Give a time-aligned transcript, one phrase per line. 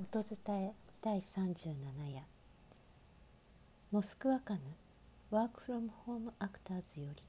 [0.00, 0.72] 音伝え
[1.02, 1.74] 第37
[2.14, 2.22] 夜。
[3.90, 4.60] モスクワカヌ
[5.32, 7.22] ワークフロムホームアクターズより。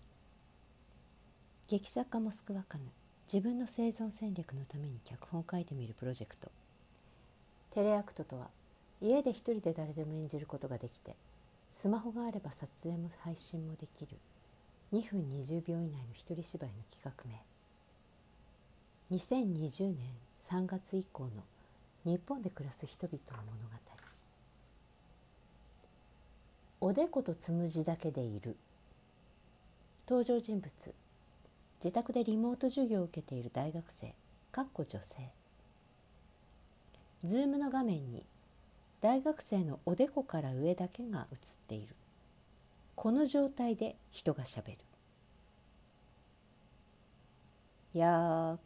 [1.68, 2.84] 劇作家モスクワカヌ
[3.26, 6.52] 自分の生存戦略のために脚本を書いてみるプロジェクト。
[7.71, 8.50] テレアクトとは
[9.01, 11.15] 家で一人で誰でも演じることができて
[11.71, 14.15] スマホがあれば撮影も配信もできる
[14.93, 17.11] 2分20秒以内の一人芝居の企画
[19.09, 19.17] 名。
[19.17, 19.97] 2020年
[20.51, 21.29] 3月以降の
[22.05, 23.75] 日本で暮らす人々の物語。
[26.82, 28.55] おでことつむじだけでいる。
[30.07, 30.71] 登場人物。
[31.83, 34.14] 自宅でリモート授業を受けている大学生。
[34.52, 35.16] かっこ女性。
[37.23, 38.23] ズームの画面に。
[39.02, 41.95] 大学生のおでこから上だけが映っている。
[43.00, 44.80] この状態で人がしゃべる
[47.94, 48.59] いや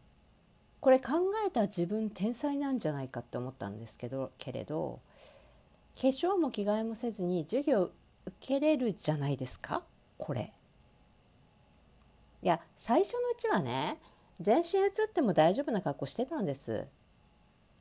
[0.84, 1.14] これ考
[1.48, 5.00] えた自分天才なんじゃないかって思ったんですけどけれど
[5.96, 7.84] 化粧も着替えもせずに授業
[8.26, 9.82] 受けれるじゃないですか？
[10.18, 10.52] これ。
[12.42, 13.98] いや最初のうちはね
[14.42, 16.86] 全身映っても大丈夫な格好してたんです。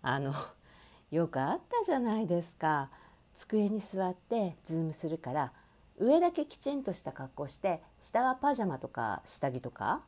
[0.02, 0.32] あの
[1.10, 2.88] よくあったじゃないですか
[3.34, 5.52] 机に座ってズームするから
[5.98, 10.04] 上だけきちんとした格好して下はパジャマとか下着とか？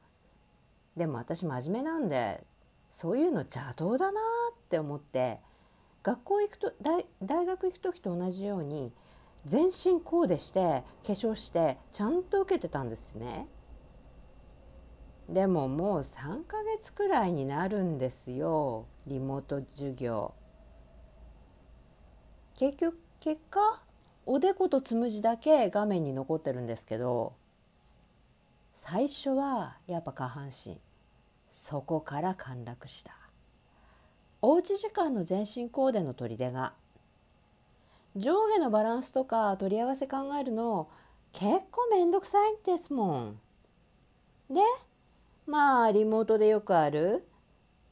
[0.96, 2.46] でも私真面目なんで
[2.94, 4.20] そういうの邪道だな
[4.52, 5.40] って思って
[6.04, 8.92] 学校行くと大大学行く時と同じように
[9.44, 13.48] 全身コーデして化粧してちゃんと受けてたんですね。
[15.28, 20.32] でももう3ヶ月くらいになるんですよリモート授業。
[22.54, 23.82] 結局結果
[24.24, 27.32] おでことつむじだけ画面に残ってるんですけど
[28.72, 30.78] 最初はやっぱ下半身
[31.54, 33.16] そこから陥落した
[34.42, 36.74] おうち時間の全身コーデの砦が
[38.16, 40.88] 上下のバランスとか取り合わせ考えるの
[41.32, 43.40] 結構めんどくさいですもん。
[44.50, 44.60] で
[45.46, 47.24] まあリモートでよくある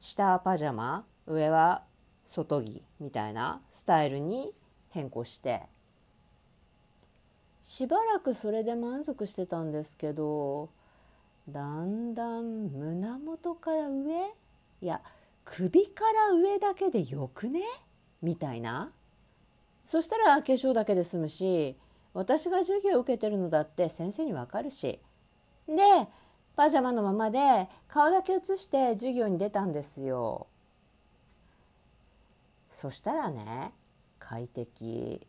[0.00, 1.84] 下はパジャマ上は
[2.26, 4.52] 外着みたいなスタイルに
[4.90, 5.62] 変更して
[7.62, 10.68] しばらくそれで満足してたんですけど
[11.48, 14.34] だんだん胸元から上？
[14.80, 15.00] いや
[15.44, 17.62] 首から上だけでよくね？
[18.22, 18.92] みたいな？
[19.84, 21.76] そしたら化粧だけで済むし
[22.14, 25.00] 私が授業を受けてるのだって先生にわかるし。
[25.66, 25.74] で
[26.54, 30.46] パジャマのままで顔だけ写して授業に出たんですよ。
[32.70, 33.72] そしたらね
[34.18, 35.26] 快適。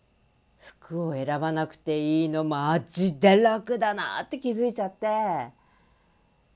[0.57, 5.07] 服を選ばなくていいのマジで楽だなって気づいちゃって。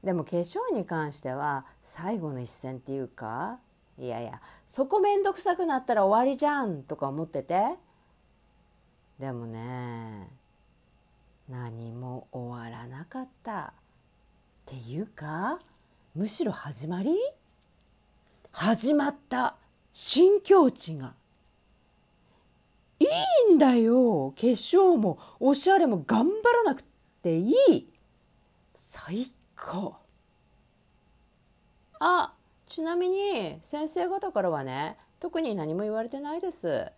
[0.08, 3.60] でも化粧に関しては最後の一線っていうか
[4.00, 7.76] いやいやそこ面倒くさくなったら終わりじゃんとか思ってて。
[9.20, 10.30] でもね
[11.50, 13.62] 何も終わらなかった。
[13.62, 13.72] っ
[14.66, 15.60] ていうか
[16.16, 17.14] むしろ始まり？
[18.52, 19.56] 始まった。
[19.92, 21.16] 新境地が。
[23.00, 23.06] い
[23.52, 24.32] いんだよ。
[24.32, 26.84] 化粧もおしゃれも頑張らなく
[27.22, 27.90] ていい。
[28.74, 29.26] 最
[29.58, 30.00] か
[32.00, 32.34] あ
[32.68, 36.92] ちなみに先生方からはね特に何も言われてないです。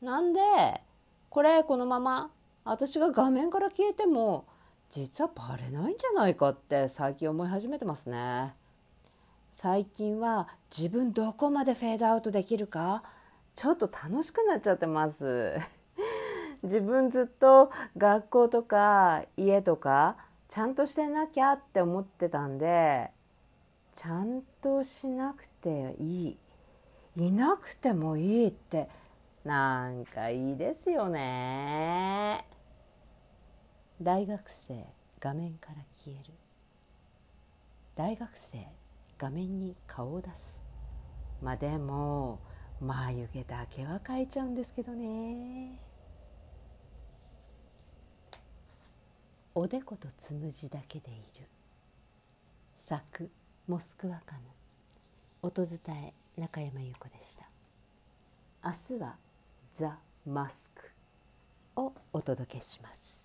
[0.00, 0.40] なんで
[1.28, 2.30] これこのまま
[2.64, 4.46] 私が画面から消えても
[4.88, 8.54] 実はバレないんじゃないかって最近思い始めてますね。
[9.52, 13.02] 最近は自分どこまでフェードアウトできるか
[13.54, 15.52] ちょっと楽しくなっちゃってます。
[16.62, 20.16] 自分ずっと学校とか家とか
[20.48, 23.10] ちゃんとしてなきゃって思ってたんで
[23.94, 26.38] ちゃんとしなくていい。
[27.16, 28.88] いなくてもいいって
[29.44, 32.44] なんかいいですよね。
[34.02, 34.84] 大学生
[35.20, 36.34] 画面から消える。
[37.94, 38.66] 大学生
[39.16, 40.60] 画面に顔を出す。
[41.40, 42.40] まあでも
[42.80, 45.83] 眉毛だけは描いちゃうんですけどね。
[49.56, 51.46] おでことつむじだけでいる。
[52.76, 53.30] 作
[53.68, 54.40] モスクワカヌ。
[55.42, 55.78] 音伝
[56.36, 57.46] え中山優子でした。
[58.64, 59.14] 明日は
[59.76, 59.96] ザ・
[60.26, 60.90] マスク
[61.76, 63.23] をお届けします。